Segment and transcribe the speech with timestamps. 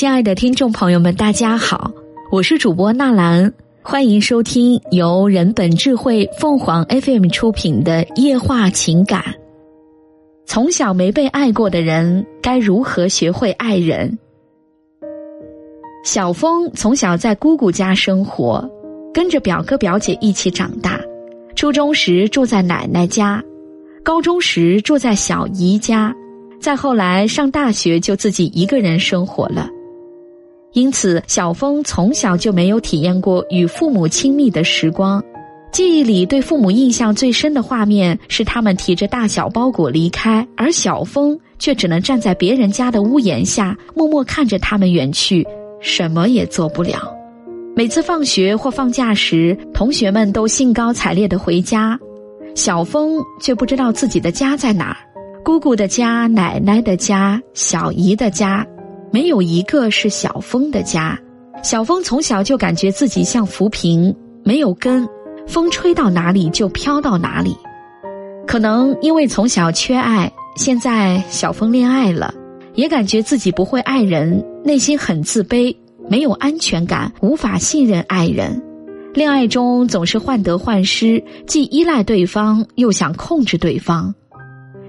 [0.00, 1.92] 亲爱的听众朋友们，大家好，
[2.32, 3.52] 我是主播纳兰，
[3.82, 9.20] 欢迎收听由人本智慧凤凰 FM 出品的《夜话情感》。
[10.46, 14.18] 从小没被爱过的人，该如何学会爱人？
[16.02, 18.66] 小峰从小在姑姑家生活，
[19.12, 20.98] 跟着表哥表姐一起长大。
[21.54, 23.44] 初中时住在奶奶家，
[24.02, 26.10] 高中时住在小姨家，
[26.58, 29.68] 再后来上大学就自己一个人生活了。
[30.72, 35.22] 因此，小峰从小就没有体验过与父母亲密的时光。
[35.72, 45.46] 记忆里对父母印象最深的画面是他们提着大小包裹离开，而小峰却只能站在别人家的屋檐下，默默看着他们远去，
[45.80, 47.12] 什么也做不了。
[47.76, 51.98] 每次放学或放假时，同学们都兴高采烈的回家，
[52.56, 54.96] 小峰却不知道自己的家在哪儿。
[55.44, 58.66] 姑姑的家、奶奶的家、小姨的家，
[59.12, 61.18] 没有一个是小峰的家。
[61.62, 65.06] 小峰从小就感觉自己像浮萍，没有根，
[65.46, 67.56] 风吹到哪里就飘到哪里。
[68.46, 72.34] 可能因为从小缺爱，现在小峰恋爱了，
[72.74, 75.76] 也感觉自己不会爱人，内心很自卑。
[76.08, 78.60] 没有安全感，无法信任爱人，
[79.14, 84.12] 恋爱中总是患得患失，既依赖对方，又想控制对方。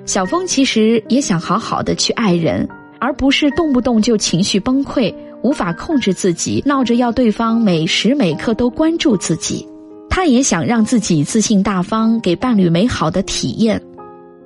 [0.06, 2.68] 小峰其实也想好好的去爱人，
[3.02, 9.68] 而不是动不动就情绪崩溃，无法控制自己，闹着要对方每时每刻都关注自己。
[10.08, 13.82] 他也想让自己自信大方，给伴侣美好的体验，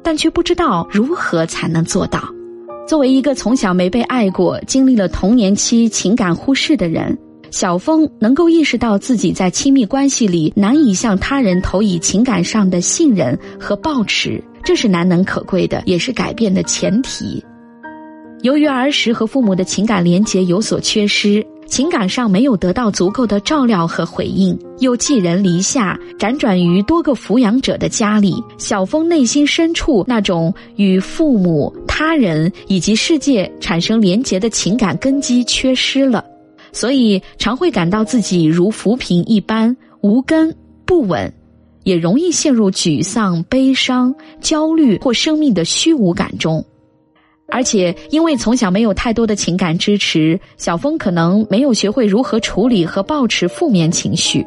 [0.01, 2.23] 但却不知道如何才能做到。
[2.87, 7.17] 作为一个从小没被爱过、经历了童年期情感忽视的人，
[7.51, 17.43] 小峰能够意识到自己在亲密关系里难以向他人投以情感上的信任和抱持，这是难能可贵的，也是改变的前提。
[18.45, 21.43] 由于儿时和父母的情感连结有所缺失。
[21.65, 36.23] 情感上没有得到足够的照料和回应，又寄人篱下，辗转于多个抚养者的家里，小峰内心深处那种与父母、他人以及世界产生连结的情感根基缺失了，
[36.71, 40.55] 所以常会感到自己如浮萍一般无根
[40.85, 41.33] 不稳，
[41.83, 46.63] 也容易陷入沮丧、悲伤、焦虑或生命的虚无感中。
[47.47, 54.45] 而且，因为从小没有太多的情感支持，小峰可能没有学会如何处理和保持负面情绪。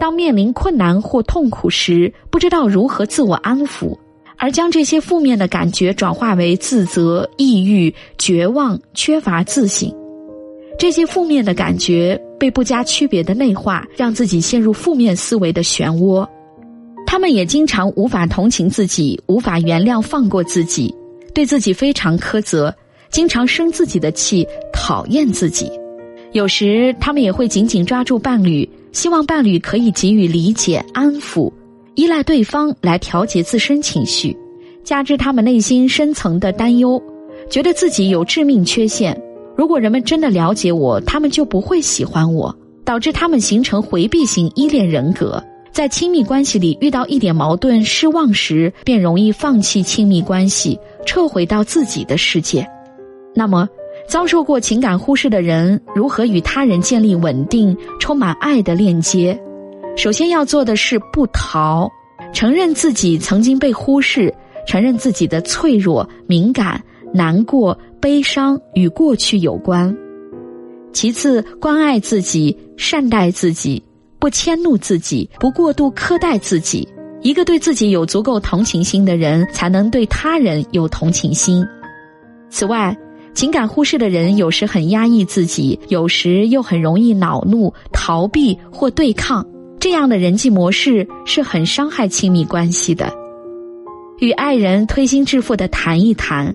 [0.00, 3.96] 当面临困难或痛苦时，不知道如何自我安抚，
[4.36, 9.94] 而将这些负面的感觉转化为自责、抑郁、绝望、缺乏自信。
[10.78, 16.26] 这些负面的感觉被不加区别的内化，让自己陷入负面思维的漩涡。
[17.06, 20.92] 他们也经常无法同情自己，无法原谅、放过自己。
[21.34, 22.74] 对自己非常苛责，
[23.10, 25.70] 经常生自己的气，讨厌自己。
[26.32, 31.52] 有时他们也会紧紧抓住伴侣，希望伴侣可以给予理解、安抚，
[31.94, 34.36] 依赖对方来调节自身情绪。
[34.82, 37.00] 加之他们内心深层的担忧，
[37.50, 39.20] 觉得自己有致命缺陷。
[39.54, 42.54] 如果人们真的了解我，他们就不会喜欢我，
[42.84, 45.42] 导致他们形成回避型依恋人格。
[45.72, 52.68] 在亲密关系里遇到一点矛盾、失望时，便容易放弃亲密关系，撤回到自己的世界。
[53.34, 53.66] 那么，
[54.06, 59.40] 遭受过情感忽视的人如何与他人建立稳定、充满爱的链接？
[59.96, 61.90] 首先要做的是不逃，
[62.34, 64.32] 承认自己曾经被忽视，
[64.66, 66.82] 承认自己的脆弱、敏感、
[67.14, 69.96] 难过、悲伤与过去有关。
[70.92, 73.82] 其次，关爱自己，善待自己。
[74.22, 76.86] 不迁怒自己，不过度苛待自己。
[77.22, 81.66] 一个对自己有足够同情心的人，才能对他人有同情心。
[82.48, 82.96] 此外，
[83.34, 89.44] 情感忽视的人有时很压抑自己，有时又很容易恼怒、逃避或对抗。
[89.80, 93.12] 这样的人际模式是很伤害亲密关系的。
[94.20, 96.54] 与爱人推心置腹的谈一谈，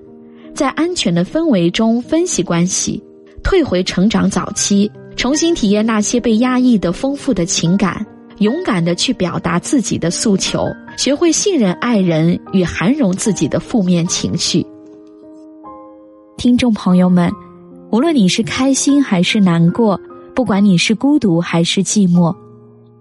[0.56, 3.04] 在安全的氛围中分析关系，
[3.44, 4.90] 退回成长早期。
[5.18, 8.06] 重新体验那些被压抑的丰富的情感，
[8.38, 14.64] 勇敢的去表达自己的诉求，学会信任爱人与涵容自己的负面情绪。
[16.38, 17.32] 听众朋友们，
[17.90, 20.00] 无论你是开心还是难过，
[20.36, 22.34] 不管你是孤独还是寂寞，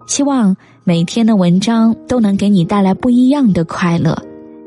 [0.08, 4.16] 希望每天的文章都能给你带来不一样的快乐。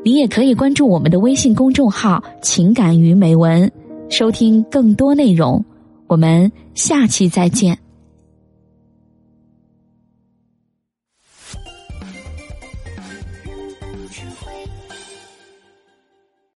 [0.06, 3.69] 你也可以关注我们的微信公众号“情感与美文”，
[4.07, 5.66] 收听更多内容。
[6.09, 7.88] 我们下期再见。